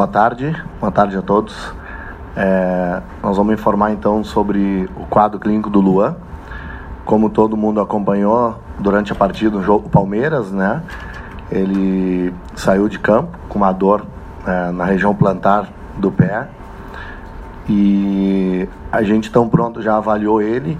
[0.00, 1.74] Boa tarde, boa tarde a todos.
[2.34, 6.16] É, nós vamos informar então sobre o quadro clínico do Luan.
[7.04, 10.82] Como todo mundo acompanhou durante a partida do jogo Palmeiras, né?
[11.52, 14.06] Ele saiu de campo com uma dor
[14.46, 16.48] é, na região plantar do pé
[17.68, 20.78] e a gente tão pronto já avaliou ele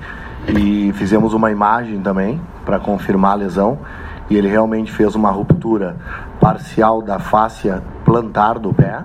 [0.48, 3.80] e fizemos uma imagem também para confirmar a lesão
[4.30, 5.96] e ele realmente fez uma ruptura
[6.40, 9.04] parcial da fáscia plantar do pé.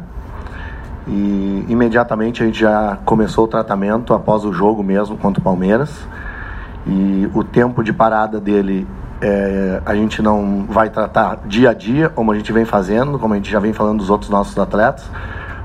[1.08, 6.08] E imediatamente a gente já começou o tratamento após o jogo mesmo contra o Palmeiras.
[6.88, 8.88] E o tempo de parada dele
[9.22, 13.36] é, a gente não vai tratar dia a dia, como a gente vem fazendo, como
[13.36, 15.08] a gente já vem falando dos outros nossos atletas.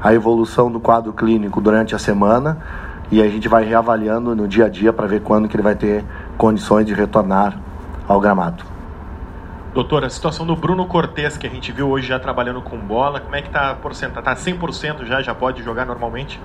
[0.03, 2.59] A evolução do quadro clínico durante a semana
[3.11, 5.75] e a gente vai reavaliando no dia a dia para ver quando que ele vai
[5.75, 6.05] ter
[6.37, 7.59] condições de retornar
[8.07, 8.80] ao gramado.
[9.73, 13.21] Doutor, a situação do Bruno Cortes, que a gente viu hoje já trabalhando com bola,
[13.21, 14.19] como é que está a porcentagem?
[14.19, 15.23] Está 100% já?
[15.23, 16.41] Já pode jogar normalmente?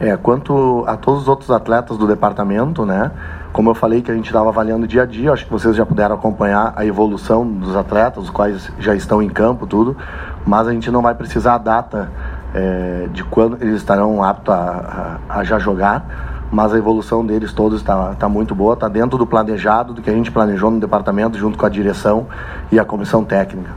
[0.00, 3.12] É, quanto a todos os outros atletas do departamento, né?
[3.52, 5.86] Como eu falei que a gente estava avaliando dia a dia, acho que vocês já
[5.86, 9.96] puderam acompanhar a evolução dos atletas, os quais já estão em campo, tudo,
[10.44, 12.10] mas a gente não vai precisar a data
[12.52, 17.52] é, de quando eles estarão aptos a, a, a já jogar mas a evolução deles
[17.52, 20.80] todos está tá muito boa, está dentro do planejado, do que a gente planejou no
[20.80, 22.26] departamento, junto com a direção
[22.72, 23.70] e a comissão técnica.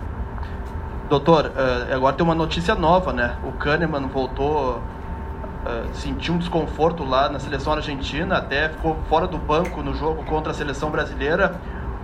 [1.09, 3.35] Doutor, uh, agora tem uma notícia nova, né?
[3.43, 9.37] O Kahneman voltou, uh, sentiu um desconforto lá na seleção argentina, até ficou fora do
[9.37, 11.55] banco no jogo contra a seleção brasileira.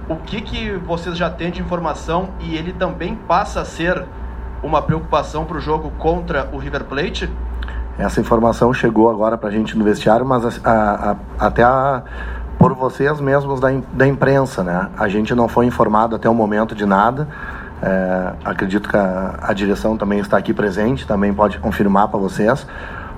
[0.09, 4.05] O que, que vocês já têm de informação e ele também passa a ser
[4.61, 7.29] uma preocupação para o jogo contra o River Plate?
[7.97, 12.03] Essa informação chegou agora para a gente no vestiário, mas a, a, até a,
[12.57, 14.89] por vocês mesmos da, da imprensa, né?
[14.97, 17.27] A gente não foi informado até o momento de nada.
[17.81, 22.67] É, acredito que a, direção também está aqui presente, também pode confirmar para vocês.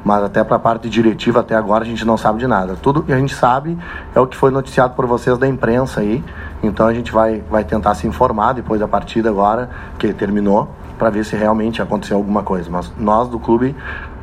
[0.04, 2.78] Mas até para a parte diretiva, até agora, a gente não sabe de nada.
[2.82, 3.78] Tudo que a gente sabe
[4.16, 6.24] é o que foi noticiado por vocês da imprensa aí.
[6.64, 11.10] Então a gente vai, vai tentar se informar depois da partida agora, que terminou, para
[11.10, 12.70] ver se realmente aconteceu alguma coisa.
[12.70, 13.76] Mas nós do clube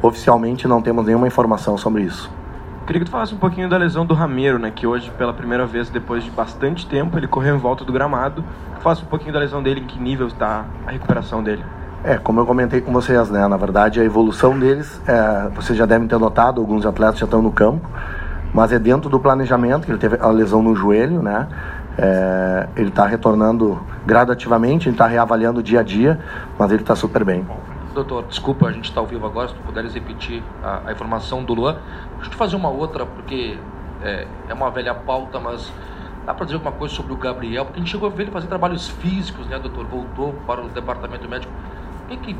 [0.02, 2.30] oficialmente não temos nenhuma informação sobre isso.
[2.86, 4.70] Queria que tu falasse um pouquinho da lesão do Ramiro, né?
[4.70, 8.44] Que hoje, pela primeira vez, depois de bastante tempo, ele correu em volta do gramado.
[8.80, 11.64] Falasse um pouquinho da lesão dele, em que nível está a recuperação dele.
[12.04, 13.48] É, como eu comentei com vocês, né?
[13.48, 17.42] Na verdade, a evolução deles, é, vocês já devem ter notado, alguns atletas já estão
[17.42, 17.84] no campo,
[18.54, 21.48] mas é dentro do planejamento, que ele teve a lesão no joelho, né?
[21.98, 26.20] É, ele está retornando gradativamente, ele está reavaliando dia a dia,
[26.58, 27.46] mas ele está super bem.
[27.94, 31.42] Doutor, desculpa, a gente está ao vivo agora, se tu puderes repetir a, a informação
[31.42, 31.76] do Luan.
[32.16, 33.58] Deixa eu te fazer uma outra, porque
[34.02, 35.72] é, é uma velha pauta, mas
[36.26, 37.64] dá para dizer alguma coisa sobre o Gabriel?
[37.64, 39.86] Porque a gente chegou a ver ele fazer trabalhos físicos, né, doutor?
[39.86, 41.52] Voltou para o departamento médico.
[42.08, 42.36] Tem que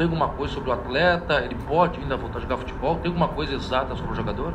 [0.00, 1.42] tem alguma coisa sobre o atleta?
[1.42, 2.96] Ele pode ainda voltar a jogar futebol?
[2.96, 4.54] Tem alguma coisa exata sobre o jogador?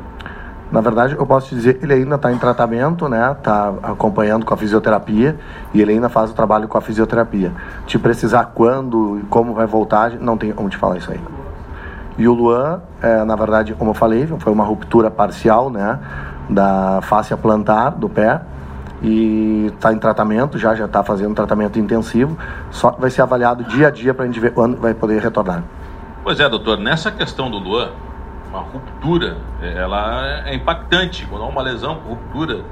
[0.76, 3.32] Na verdade, eu posso te dizer que ele ainda está em tratamento, né?
[3.32, 5.34] Está acompanhando com a fisioterapia
[5.72, 7.50] e ele ainda faz o trabalho com a fisioterapia.
[7.86, 11.20] Te precisar quando e como vai voltar, não tem como te falar isso aí.
[12.18, 15.98] E o Luan, é, na verdade, como eu falei, foi uma ruptura parcial, né?
[16.50, 18.42] Da face plantar do pé
[19.00, 22.36] e está em tratamento, já já está fazendo tratamento intensivo.
[22.70, 25.62] Só vai ser avaliado dia a dia para a gente ver quando vai poder retornar.
[26.22, 26.76] Pois é, doutor.
[26.76, 27.88] Nessa questão do Luan,
[28.56, 31.26] uma ruptura, é, ela é impactante.
[31.26, 32.64] Quando há uma lesão ruptura,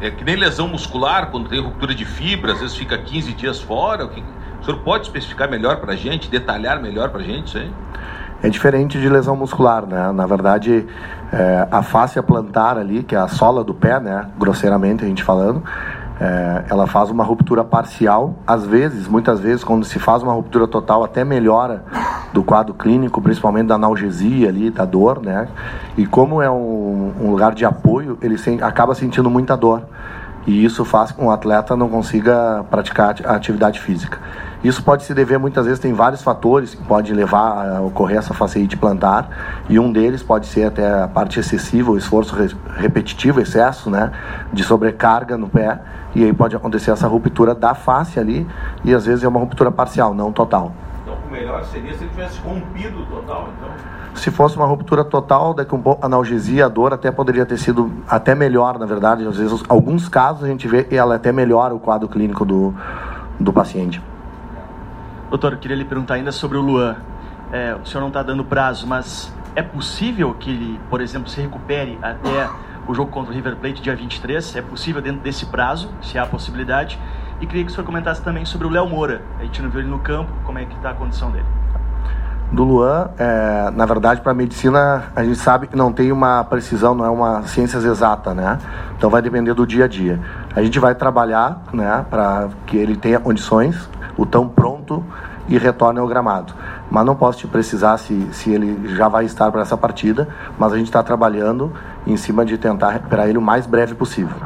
[0.00, 3.60] é que nem lesão muscular, quando tem ruptura de fibra, às vezes fica 15 dias
[3.60, 4.06] fora.
[4.06, 7.72] O senhor pode especificar melhor para a gente, detalhar melhor para a gente isso aí?
[8.42, 10.12] É diferente de lesão muscular, né?
[10.12, 10.86] Na verdade,
[11.30, 14.30] é, a face plantar ali, que é a sola do pé, né?
[14.38, 15.62] Grosseiramente a gente falando,
[16.18, 18.34] é, ela faz uma ruptura parcial.
[18.46, 21.84] Às vezes, muitas vezes, quando se faz uma ruptura total, até melhora
[22.32, 25.48] do quadro clínico, principalmente da analgesia ali, da dor, né?
[25.96, 29.82] E como é um, um lugar de apoio, ele se, acaba sentindo muita dor.
[30.46, 34.18] E isso faz com que o atleta não consiga praticar a atividade física.
[34.64, 38.34] Isso pode se dever, muitas vezes, tem vários fatores que podem levar a ocorrer essa
[38.34, 42.34] faceite plantar, e um deles pode ser até a parte excessiva, o esforço
[42.76, 44.10] repetitivo, excesso, né,
[44.52, 45.80] de sobrecarga no pé,
[46.14, 48.46] e aí pode acontecer essa ruptura da face ali,
[48.84, 50.72] e às vezes é uma ruptura parcial, não total.
[51.50, 53.70] Melhor seria se ele tivesse rompido total, então?
[54.14, 57.92] Se fosse uma ruptura total, daqui um pouco analgesia, a dor até poderia ter sido
[58.08, 59.26] até melhor, na verdade.
[59.26, 62.72] Às vezes, alguns casos a gente vê que ela até melhora o quadro clínico do,
[63.40, 64.00] do paciente.
[65.28, 66.96] Doutor, eu queria lhe perguntar ainda sobre o Luan.
[67.50, 71.40] É, o senhor não está dando prazo, mas é possível que ele, por exemplo, se
[71.40, 72.48] recupere até
[72.86, 74.54] o jogo contra o River Plate dia 23?
[74.54, 76.96] É possível dentro desse prazo, se há possibilidade?
[77.40, 79.22] E queria que o senhor comentasse também sobre o Léo Moura.
[79.38, 81.46] A gente não viu ele no campo, como é que está a condição dele?
[82.52, 86.42] Do Luan, é, na verdade, para a medicina, a gente sabe que não tem uma
[86.42, 88.58] precisão, não é uma ciência exata, né?
[88.96, 90.20] Então vai depender do dia a dia.
[90.54, 95.02] A gente vai trabalhar, né, para que ele tenha condições, o tão pronto
[95.48, 96.52] e retorne ao gramado.
[96.90, 100.28] Mas não posso te precisar se, se ele já vai estar para essa partida,
[100.58, 101.72] mas a gente está trabalhando
[102.04, 104.36] em cima de tentar recuperar ele o mais breve possível.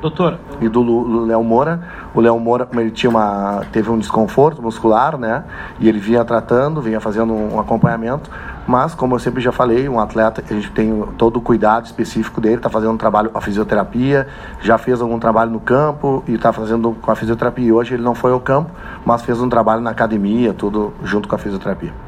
[0.00, 0.38] Doutor.
[0.60, 1.80] E do Léo Moura,
[2.14, 5.44] o Léo Moura, ele tinha uma, teve um desconforto muscular, né?
[5.80, 8.30] E ele vinha tratando, vinha fazendo um acompanhamento.
[8.66, 12.40] Mas, como eu sempre já falei, um atleta, a gente tem todo o cuidado específico
[12.40, 14.26] dele, está fazendo um trabalho com a fisioterapia,
[14.60, 17.66] já fez algum trabalho no campo e está fazendo com a fisioterapia.
[17.66, 18.70] E hoje ele não foi ao campo,
[19.04, 22.05] mas fez um trabalho na academia, tudo junto com a fisioterapia.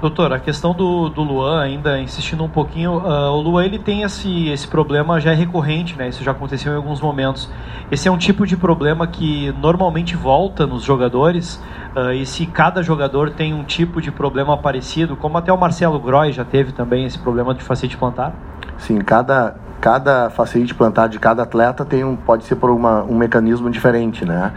[0.00, 4.02] Doutor, a questão do, do Luan, ainda insistindo um pouquinho, uh, o Luan ele tem
[4.02, 6.08] esse, esse problema já é recorrente, né?
[6.08, 7.50] Isso já aconteceu em alguns momentos.
[7.90, 11.62] Esse é um tipo de problema que normalmente volta nos jogadores,
[11.96, 15.98] uh, e se cada jogador tem um tipo de problema parecido, como até o Marcelo
[15.98, 18.34] Groy já teve também esse problema de facete plantar?
[18.76, 23.16] Sim, cada, cada facete plantar de cada atleta tem um, pode ser por uma, um
[23.16, 24.52] mecanismo diferente, né?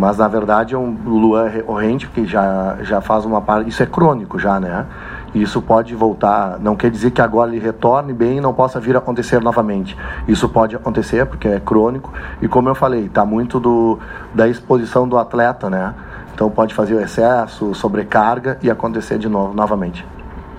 [0.00, 3.68] Mas na verdade é um Luan recorrente, porque já, já faz uma parte.
[3.68, 4.86] Isso é crônico já, né?
[5.34, 6.58] Isso pode voltar.
[6.58, 9.94] Não quer dizer que agora ele retorne bem e não possa vir a acontecer novamente.
[10.26, 12.10] Isso pode acontecer porque é crônico.
[12.40, 13.98] E como eu falei, está muito do,
[14.34, 15.94] da exposição do atleta, né?
[16.32, 20.06] Então pode fazer o excesso, sobrecarga e acontecer de novo, novamente.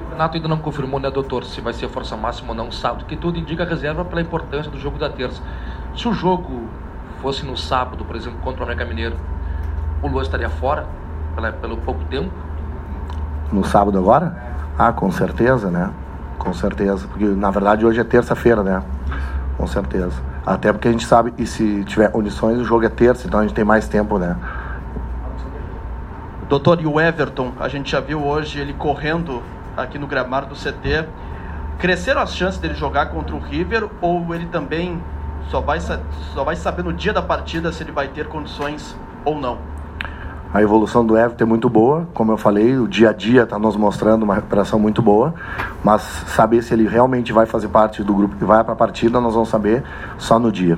[0.06, 3.06] O Renato ainda não confirmou, né, doutor, se vai ser força máxima ou não sábado,
[3.06, 5.42] que tudo indica a reserva pela importância do jogo da terça.
[5.98, 6.70] Se o jogo
[7.22, 9.16] fosse no sábado, por exemplo, contra o América Mineiro,
[10.02, 10.86] o Luan estaria fora
[11.36, 12.32] pela, pelo pouco tempo?
[13.52, 14.36] No sábado agora?
[14.78, 15.92] Ah, com certeza, né?
[16.40, 17.08] Com certeza.
[17.08, 18.82] Porque na verdade hoje é terça-feira, né?
[19.58, 20.20] Com certeza.
[20.46, 23.44] Até porque a gente sabe que se tiver condições o jogo é terça, então a
[23.44, 24.36] gente tem mais tempo, né?
[26.50, 29.42] Doutor, e o Everton, a gente já viu hoje ele correndo
[29.78, 31.08] aqui no gramado do CT.
[31.78, 35.02] Cresceram as chances dele jogar contra o River ou ele também
[35.50, 38.96] só vai, só vai saber no dia da partida se ele vai ter condições
[39.26, 39.58] ou não.
[40.54, 43.58] A evolução do Everton é muito boa, como eu falei, o dia a dia está
[43.58, 45.34] nos mostrando uma recuperação muito boa,
[45.82, 49.22] mas saber se ele realmente vai fazer parte do grupo que vai para a partida,
[49.22, 49.82] nós vamos saber
[50.18, 50.78] só no dia.